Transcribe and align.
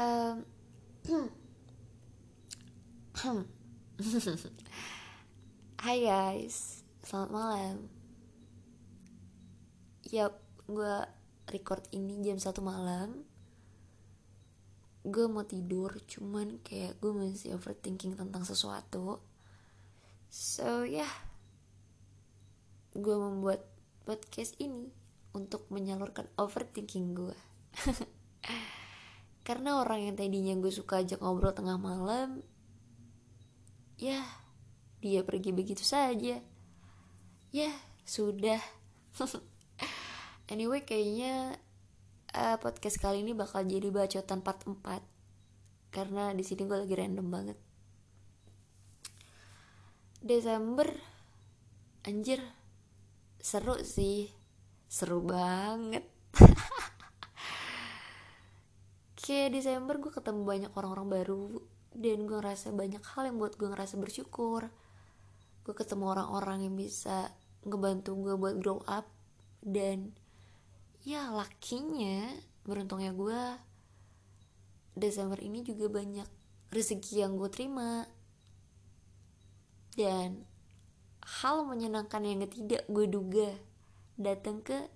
um, 0.00 0.36
Hai 5.76 5.98
guys, 6.08 6.80
selamat 7.04 7.30
malam. 7.30 7.76
Yap, 10.08 10.40
gue 10.64 10.96
record 11.52 11.84
ini 11.92 12.16
jam 12.24 12.40
1 12.40 12.48
malam. 12.64 13.28
Gue 15.04 15.28
mau 15.28 15.44
tidur, 15.44 16.00
cuman 16.08 16.64
kayak 16.64 16.96
gue 17.00 17.12
masih 17.12 17.60
overthinking 17.60 18.16
tentang 18.16 18.48
sesuatu. 18.48 19.20
So 20.32 20.88
ya. 20.88 21.04
Yeah, 21.04 21.14
Gue 22.96 23.14
membuat 23.20 23.68
podcast 24.08 24.56
ini 24.58 24.90
untuk 25.30 25.70
menyalurkan 25.70 26.26
overthinking 26.34 27.14
gue 27.14 27.38
Karena 29.50 29.82
orang 29.82 30.06
yang 30.06 30.14
tadinya 30.14 30.54
gue 30.62 30.70
suka 30.70 31.02
ajak 31.02 31.18
ngobrol 31.18 31.50
tengah 31.50 31.74
malam 31.74 32.46
Ya, 33.98 34.22
dia 35.02 35.26
pergi 35.26 35.50
begitu 35.50 35.82
saja. 35.82 36.38
Ya, 37.50 37.70
sudah. 38.06 38.62
anyway, 40.54 40.86
kayaknya 40.86 41.58
uh, 42.30 42.62
podcast 42.62 43.02
kali 43.02 43.26
ini 43.26 43.34
bakal 43.34 43.66
jadi 43.66 43.90
bacotan 43.90 44.40
part 44.40 44.62
4 44.62 45.02
karena 45.90 46.30
di 46.30 46.46
sini 46.46 46.70
gue 46.70 46.78
lagi 46.78 46.94
random 46.94 47.26
banget. 47.26 47.58
Desember 50.22 50.94
anjir 52.06 52.38
seru 53.42 53.82
sih. 53.82 54.30
Seru 54.86 55.26
banget. 55.26 56.06
Kayak 59.30 59.62
Desember 59.62 59.94
gue 60.02 60.10
ketemu 60.10 60.42
banyak 60.42 60.72
orang-orang 60.74 61.22
baru 61.22 61.62
dan 61.94 62.26
gue 62.26 62.34
ngerasa 62.34 62.74
banyak 62.74 62.98
hal 63.14 63.30
yang 63.30 63.38
buat 63.38 63.54
gue 63.54 63.70
ngerasa 63.70 63.94
bersyukur. 63.94 64.66
Gue 65.62 65.70
ketemu 65.70 66.10
orang-orang 66.10 66.66
yang 66.66 66.74
bisa 66.74 67.30
ngebantu 67.62 68.18
gue 68.18 68.34
buat 68.34 68.58
grow 68.58 68.82
up 68.90 69.06
dan 69.62 70.18
ya 71.06 71.30
lakinya 71.30 72.26
beruntungnya 72.66 73.14
gue 73.14 73.42
Desember 74.98 75.38
ini 75.38 75.62
juga 75.62 75.86
banyak 75.86 76.26
rezeki 76.74 77.22
yang 77.22 77.38
gue 77.38 77.46
terima. 77.54 78.10
Dan 79.94 80.42
hal 81.22 81.62
menyenangkan 81.70 82.26
yang 82.26 82.42
tidak 82.50 82.82
gue 82.90 83.06
duga 83.06 83.54
datang 84.18 84.58
ke 84.58 84.90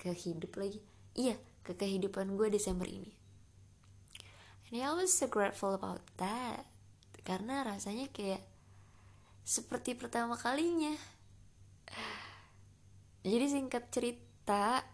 ke 0.00 0.16
hidup 0.16 0.56
lagi. 0.56 0.80
Iya 1.12 1.51
ke 1.62 1.72
kehidupan 1.74 2.34
gue 2.34 2.50
Desember 2.50 2.86
ini. 2.86 3.14
And 4.72 4.80
I 4.80 4.92
was 4.96 5.12
so 5.12 5.28
grateful 5.28 5.76
about 5.76 6.02
that. 6.16 6.66
Karena 7.22 7.62
rasanya 7.62 8.10
kayak 8.10 8.42
Seperti 9.42 9.98
pertama 9.98 10.38
kalinya. 10.38 10.94
Jadi 13.26 13.46
singkat 13.50 13.90
cerita 13.90 14.86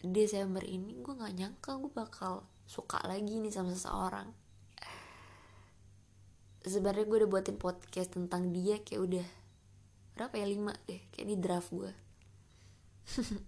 Desember 0.00 0.64
ini 0.64 0.96
gue 1.04 1.12
gak 1.12 1.36
nyangka 1.36 1.76
gue 1.76 1.92
bakal 1.92 2.48
suka 2.64 2.96
lagi 3.04 3.40
nih 3.40 3.52
sama 3.52 3.76
seseorang. 3.76 4.32
Sebenarnya 6.64 7.04
gue 7.04 7.18
udah 7.24 7.30
buatin 7.30 7.60
podcast 7.60 8.12
tentang 8.12 8.52
dia 8.52 8.82
kayak 8.82 9.00
udah 9.00 9.26
Berapa 10.18 10.34
ya? 10.42 10.46
Lima 10.50 10.74
deh 10.90 11.00
Kayak 11.14 11.26
di 11.30 11.36
draft 11.38 11.70
gue 11.70 11.92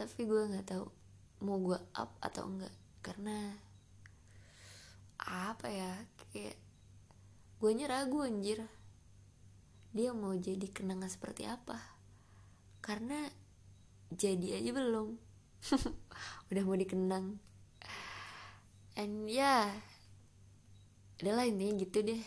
Tapi 0.00 0.20
gue 0.24 0.42
gak 0.48 0.64
tahu 0.74 0.88
Mau 1.44 1.60
gue 1.60 1.76
up 1.76 2.16
atau 2.24 2.48
enggak. 2.48 2.72
Karena 3.04 3.52
apa 5.24 5.68
ya 5.68 5.92
kayak 6.32 6.56
gue 7.60 7.70
ragu 7.84 8.24
anjir. 8.24 8.64
Dia 9.94 10.10
mau 10.10 10.34
jadi 10.34 10.66
kenangan 10.72 11.06
seperti 11.06 11.46
apa? 11.46 11.78
Karena 12.80 13.28
jadi 14.10 14.58
aja 14.58 14.70
belum. 14.72 15.14
Udah 16.50 16.62
mau 16.64 16.74
dikenang. 16.74 17.38
And 18.98 19.28
ya 19.28 19.68
yeah, 19.68 21.22
adalah 21.22 21.44
intinya 21.44 21.76
gitu 21.78 22.02
deh. 22.02 22.22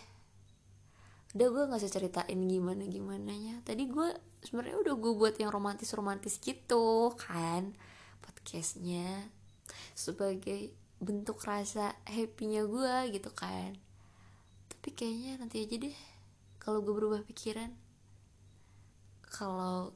Udah 1.35 1.47
gue 1.51 1.63
nggak 1.69 1.81
usah 1.83 1.91
ceritain 1.91 2.39
gimana 2.47 2.87
gimana 2.87 3.35
tadi 3.67 3.85
gue 3.91 4.09
sebenarnya 4.41 4.79
udah 4.79 4.95
gue 4.95 5.13
buat 5.13 5.35
yang 5.37 5.51
romantis 5.51 5.91
romantis 5.91 6.39
gitu 6.39 7.11
kan 7.19 7.75
podcastnya 8.47 9.27
sebagai 9.91 10.71
bentuk 11.03 11.43
rasa 11.43 11.91
happynya 12.07 12.63
gue 12.63 13.19
gitu 13.19 13.27
kan. 13.35 13.75
Tapi 14.71 14.95
kayaknya 14.95 15.35
nanti 15.35 15.67
aja 15.67 15.75
deh 15.75 15.97
kalau 16.55 16.79
gue 16.79 16.95
berubah 16.95 17.27
pikiran. 17.27 17.75
Kalau 19.27 19.91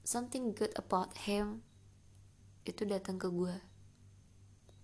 something 0.00 0.56
good 0.56 0.72
about 0.80 1.12
him 1.28 1.60
itu 2.64 2.88
datang 2.88 3.20
ke 3.20 3.28
gue 3.28 3.52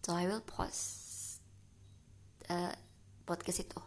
so 0.05 0.13
I 0.13 0.29
will 0.29 0.45
post 0.45 1.41
uh, 2.53 2.77
podcast 3.25 3.65
itu. 3.65 3.81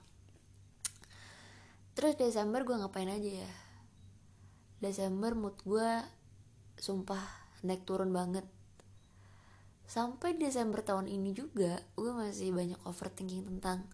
Terus 1.93 2.17
Desember 2.17 2.65
gue 2.65 2.73
ngapain 2.73 3.13
aja 3.13 3.45
ya? 3.45 3.51
Desember 4.81 5.37
mood 5.37 5.53
gue 5.61 6.01
sumpah 6.81 7.21
naik 7.61 7.85
turun 7.85 8.09
banget 8.09 8.56
sampai 9.87 10.35
Desember 10.35 10.83
tahun 10.83 11.07
ini 11.07 11.31
juga 11.31 11.79
gue 11.95 12.11
masih 12.11 12.51
banyak 12.51 12.75
overthinking 12.83 13.47
tentang 13.47 13.87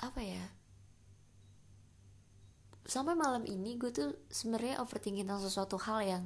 apa 0.00 0.20
ya? 0.24 0.44
Sampai 2.88 3.12
malam 3.12 3.44
ini 3.44 3.76
gue 3.76 3.92
tuh 3.92 4.16
sebenarnya 4.32 4.80
overthinking 4.80 5.28
tentang 5.28 5.44
sesuatu 5.44 5.76
hal 5.84 6.00
yang 6.02 6.24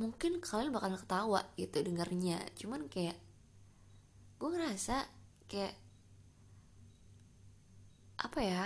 mungkin 0.00 0.40
kalian 0.40 0.72
bakal 0.72 0.96
ketawa 0.96 1.44
gitu 1.60 1.84
dengarnya. 1.84 2.40
Cuman 2.56 2.88
kayak 2.88 3.20
gue 4.40 4.48
ngerasa 4.48 5.04
kayak 5.52 5.76
apa 8.24 8.40
ya? 8.40 8.64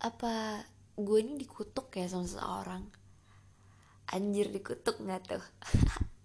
Apa 0.00 0.64
gue 0.94 1.18
ini 1.18 1.34
dikutuk 1.34 1.90
ya 1.98 2.06
sama 2.06 2.24
seseorang 2.30 2.99
anjir 4.10 4.50
dikutuk 4.50 4.98
nggak 4.98 5.22
tuh? 5.30 5.44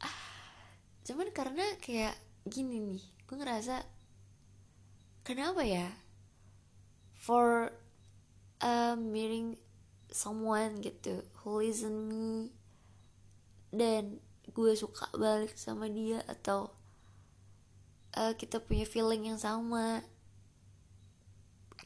Cuman 1.06 1.30
karena 1.30 1.66
kayak 1.82 2.18
gini 2.46 2.82
nih 2.82 3.04
gue 3.26 3.36
ngerasa 3.38 3.86
kenapa 5.26 5.62
ya? 5.66 5.90
For 7.14 7.74
uh, 8.62 8.94
meeting 8.98 9.58
someone 10.14 10.82
gitu 10.82 11.26
who 11.42 11.62
listen 11.62 12.10
me 12.10 12.54
dan 13.74 14.22
gue 14.50 14.72
suka 14.78 15.10
balik 15.18 15.58
sama 15.58 15.90
dia 15.90 16.22
atau 16.30 16.70
uh, 18.14 18.34
kita 18.38 18.62
punya 18.62 18.86
feeling 18.86 19.34
yang 19.34 19.42
sama 19.42 20.06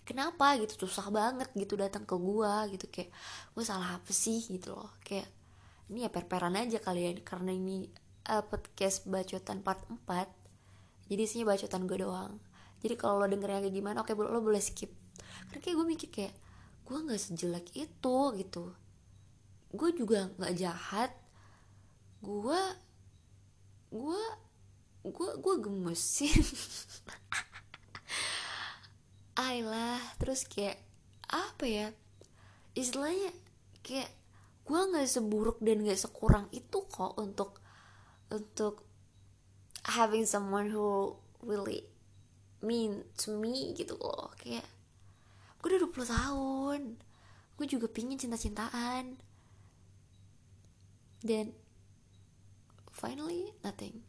kenapa 0.10 0.58
gitu? 0.58 0.90
Susah 0.90 1.14
banget 1.14 1.54
gitu 1.54 1.78
datang 1.78 2.02
ke 2.02 2.18
gue 2.18 2.54
gitu 2.74 2.86
kayak 2.90 3.14
gue 3.54 3.64
salah 3.64 4.02
apa 4.02 4.10
sih 4.10 4.42
gitu 4.50 4.74
loh? 4.74 4.90
Kayak 5.06 5.30
ini 5.90 6.06
ya 6.06 6.10
perperan 6.14 6.54
aja 6.54 6.78
kali 6.78 7.10
ya 7.10 7.12
karena 7.26 7.52
ini 7.54 7.90
uh, 8.30 8.46
podcast 8.46 9.10
bacotan 9.10 9.66
part 9.66 9.84
4 9.90 10.40
jadi 11.10 11.22
isinya 11.26 11.52
bacotan 11.52 11.90
gue 11.90 11.98
doang. 12.06 12.38
Jadi 12.80 12.96
kalau 12.96 13.20
lo 13.20 13.26
dengernya 13.26 13.66
kayak 13.66 13.76
gimana 13.76 13.98
oke 14.06 14.14
lo 14.14 14.40
boleh 14.40 14.62
skip. 14.62 14.94
Karena 15.50 15.60
kayak 15.60 15.76
gue 15.76 15.88
mikir 15.90 16.10
kayak 16.14 16.34
gue 16.86 16.98
nggak 17.02 17.20
sejelek 17.20 17.68
itu 17.74 18.18
gitu. 18.38 18.64
Gue 19.74 19.90
juga 19.98 20.30
nggak 20.38 20.54
jahat. 20.56 21.12
Gue 22.22 22.62
gue 23.90 24.24
gue 25.02 25.30
gue 25.42 25.56
gemesin 25.66 26.30
Ayolah 29.42 29.98
terus 30.22 30.46
kayak 30.46 30.78
apa 31.26 31.66
ya? 31.66 31.88
Istilahnya 32.78 33.34
kayak 33.82 34.14
gue 34.70 34.78
nggak 34.78 35.10
seburuk 35.10 35.58
dan 35.66 35.82
gak 35.82 35.98
sekurang 35.98 36.46
itu 36.54 36.86
kok 36.86 37.18
untuk 37.18 37.58
untuk 38.30 38.86
having 39.98 40.30
someone 40.30 40.70
who 40.70 41.18
really 41.42 41.90
mean 42.62 43.02
to 43.18 43.34
me 43.34 43.74
gitu 43.74 43.98
loh. 43.98 44.30
Kayak 44.38 44.70
gue 45.58 45.74
udah 45.74 45.82
20 45.90 46.14
tahun 46.14 46.82
gue 47.60 47.68
juga 47.68 47.90
pingin 47.90 48.22
cinta-cintaan. 48.22 49.18
Dan 51.20 51.52
finally 52.94 53.52
nothing. 53.66 54.06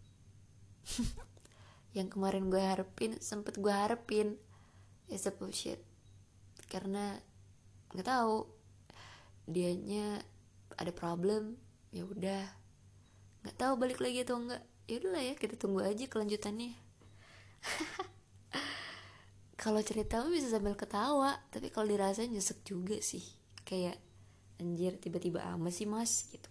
Yang 1.96 2.14
kemarin 2.14 2.46
gue 2.52 2.62
harapin 2.62 3.18
sempet 3.18 3.58
gue 3.58 3.72
harapin 3.72 4.38
is 5.10 5.26
a 5.26 5.32
bullshit. 5.34 5.82
Karena 6.70 7.18
nggak 7.90 8.06
tahu 8.06 8.46
dianya 9.50 10.22
ada 10.76 10.92
problem 10.94 11.58
ya 11.90 12.06
udah. 12.06 12.44
Nggak 13.42 13.56
tahu 13.56 13.72
balik 13.80 13.98
lagi 13.98 14.22
atau 14.22 14.38
enggak 14.38 14.62
ya 14.90 14.98
udahlah 14.98 15.22
ya 15.22 15.34
kita 15.38 15.54
tunggu 15.54 15.86
aja 15.86 16.04
kelanjutannya. 16.06 16.74
Kalau 19.60 19.84
cerita 19.84 20.24
bisa 20.24 20.48
sambil 20.48 20.72
ketawa 20.72 21.36
tapi 21.52 21.68
kalau 21.68 21.92
dirasain 21.92 22.32
nyesek 22.32 22.64
juga 22.64 22.96
sih. 23.04 23.20
Kayak 23.68 24.00
anjir 24.56 24.96
tiba-tiba 24.96 25.44
amat 25.52 25.76
sih 25.76 25.84
mas 25.84 26.24
gitu. 26.32 26.48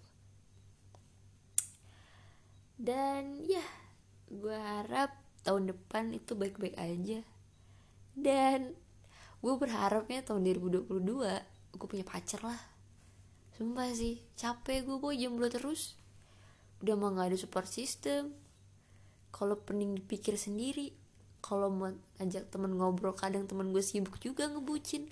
Dan 2.78 3.42
ya 3.50 3.66
gue 4.30 4.54
harap 4.54 5.18
tahun 5.42 5.74
depan 5.74 6.14
itu 6.14 6.38
baik-baik 6.38 6.78
aja. 6.78 7.26
Dan 8.14 8.78
gue 9.42 9.54
berharapnya 9.58 10.22
tahun 10.22 10.46
2022 10.46 10.86
gue 11.74 11.88
punya 11.88 12.06
pacar 12.06 12.46
lah 12.46 12.62
sumpah 13.60 13.92
sih 13.92 14.24
capek 14.40 14.88
gue 14.88 15.04
boy 15.04 15.20
jomblo 15.20 15.52
terus. 15.52 16.00
Udah 16.80 16.96
mah 16.96 17.12
gak 17.12 17.36
ada 17.36 17.38
support 17.44 17.68
system. 17.68 18.32
Kalau 19.36 19.60
pening 19.60 20.00
dipikir 20.00 20.40
sendiri 20.40 20.96
kalau 21.44 21.68
mau 21.68 21.92
ajak 22.24 22.48
temen 22.48 22.80
ngobrol 22.80 23.12
kadang 23.12 23.52
temen 23.52 23.76
gue 23.76 23.84
sibuk 23.84 24.16
juga 24.24 24.48
ngebucin. 24.48 25.12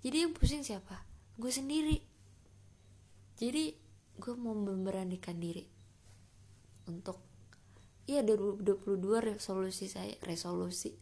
Jadi 0.00 0.16
yang 0.16 0.32
pusing 0.32 0.64
siapa? 0.64 1.04
Gue 1.36 1.52
sendiri. 1.52 2.00
Jadi 3.36 3.76
gue 4.16 4.32
mau 4.32 4.56
memberanikan 4.56 5.36
diri 5.36 5.68
untuk 6.88 7.20
iya 8.08 8.24
2022 8.24 8.96
resolusi 9.28 9.92
saya 9.92 10.16
resolusi. 10.24 10.96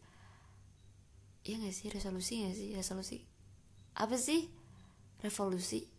Iya 1.47 1.63
gak 1.63 1.75
sih 1.79 1.87
resolusi 1.87 2.43
gak 2.43 2.55
sih? 2.59 2.69
Resolusi 2.75 3.17
apa 3.95 4.19
sih? 4.19 4.51
Revolusi 5.23 5.92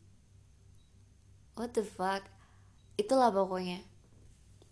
what 1.54 1.74
the 1.74 1.82
fuck? 1.82 2.26
Itulah 2.94 3.34
pokoknya. 3.34 3.82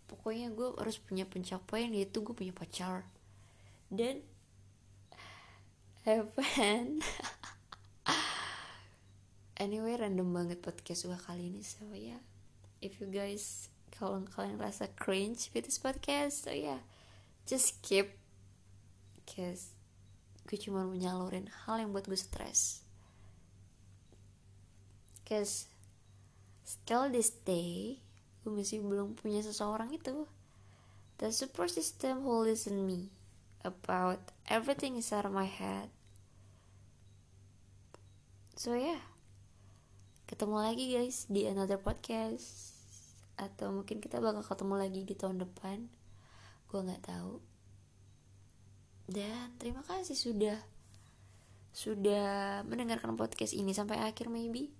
Pokoknya 0.06 0.52
gue 0.52 0.76
harus 0.76 1.00
punya 1.00 1.25
pencapaian 1.25 1.90
yaitu 1.90 2.20
gue 2.20 2.34
punya 2.37 2.55
pacar. 2.55 3.08
Dan 3.90 4.23
have 6.06 6.31
fun. 6.34 7.02
Anyway 9.62 9.94
random 9.94 10.34
banget 10.34 10.58
podcast 10.58 11.06
gue 11.06 11.14
kali 11.14 11.55
ini 11.55 11.62
so 11.62 11.87
ya 11.94 12.19
yeah. 12.19 12.20
if 12.82 12.99
you 12.99 13.06
guys 13.06 13.70
kalau 13.94 14.19
kalian 14.26 14.58
rasa 14.58 14.90
cringe 14.99 15.55
with 15.55 15.70
this 15.70 15.78
podcast 15.78 16.43
so 16.43 16.50
yeah, 16.50 16.82
just 17.46 17.78
skip 17.78 18.19
cause 19.23 19.70
gue 20.50 20.58
cuma 20.58 20.82
menyalurin 20.82 21.46
hal 21.64 21.78
yang 21.78 21.94
buat 21.94 22.11
gue 22.11 22.19
stres. 22.19 22.82
Cause 25.23 25.70
still 26.62 27.11
this 27.11 27.35
day 27.43 27.99
gue 28.43 28.50
masih 28.50 28.82
belum 28.82 29.14
punya 29.14 29.38
seseorang 29.38 29.94
itu 29.94 30.26
the 31.23 31.31
support 31.31 31.70
system 31.70 32.26
who 32.26 32.43
listen 32.43 32.82
me 32.82 33.14
about 33.62 34.19
everything 34.50 34.99
inside 34.99 35.26
my 35.31 35.47
head. 35.47 35.87
So 38.59 38.75
yeah, 38.75 38.99
ketemu 40.26 40.59
lagi 40.59 40.85
guys 40.99 41.31
di 41.31 41.47
another 41.47 41.79
podcast 41.79 42.75
atau 43.38 43.70
mungkin 43.70 44.03
kita 44.03 44.19
bakal 44.19 44.43
ketemu 44.43 44.75
lagi 44.75 45.00
di 45.06 45.14
tahun 45.14 45.47
depan. 45.47 45.87
Gue 46.67 46.81
nggak 46.82 47.06
tahu. 47.06 47.38
Dan 49.06 49.55
terima 49.62 49.87
kasih 49.87 50.19
sudah 50.19 50.59
sudah 51.73 52.61
mendengarkan 52.69 53.14
podcast 53.14 53.55
ini 53.55 53.70
sampai 53.73 54.03
akhir 54.03 54.26
maybe. 54.26 54.75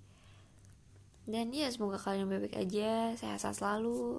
Dan 1.23 1.55
ya 1.55 1.71
semoga 1.71 2.03
kalian 2.03 2.27
baik-baik 2.27 2.59
aja, 2.59 3.15
sehat-sehat 3.15 3.63
selalu. 3.63 4.19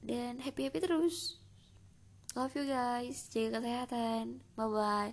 Dan 0.00 0.40
happy-happy 0.40 0.80
terus. 0.80 1.40
Love 2.32 2.54
you 2.56 2.64
guys. 2.70 3.28
Jaga 3.28 3.60
kesehatan. 3.60 4.40
Bye 4.56 4.70
bye. 4.70 5.12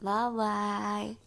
Bye 0.00 0.30
bye. 0.32 1.25